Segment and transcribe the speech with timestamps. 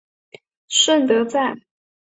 [0.67, 1.59] 顺德站